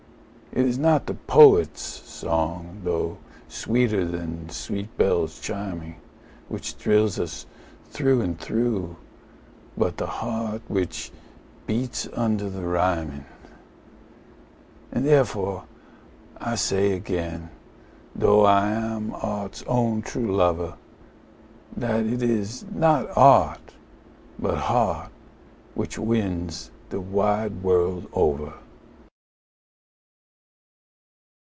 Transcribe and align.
And 0.53 0.65
it 0.65 0.69
is 0.69 0.77
not 0.77 1.05
the 1.05 1.13
poet's 1.13 1.81
song, 1.81 2.81
though 2.83 3.19
sweeter 3.47 4.03
than 4.03 4.49
sweet 4.49 4.97
bells 4.97 5.39
chiming, 5.39 5.95
Which 6.49 6.73
thrills 6.73 7.17
us 7.21 7.45
through 7.91 8.19
and 8.19 8.37
through, 8.37 8.97
but 9.77 9.95
the 9.95 10.07
heart 10.07 10.61
which 10.67 11.09
beats 11.67 12.09
under 12.13 12.49
the 12.49 12.63
rhyming. 12.63 13.23
And 14.91 15.05
therefore 15.05 15.63
I 16.37 16.55
say 16.55 16.91
again, 16.91 17.49
though 18.13 18.43
I 18.43 18.71
am 18.71 19.15
art's 19.21 19.63
own 19.67 20.01
true 20.01 20.35
lover, 20.35 20.73
That 21.77 22.05
it 22.05 22.21
is 22.21 22.65
not 22.73 23.07
art, 23.15 23.75
but 24.37 24.57
heart, 24.57 25.11
which 25.75 25.97
wins 25.97 26.71
the 26.89 26.99
wide 26.99 27.63
world 27.63 28.09
over. 28.11 28.55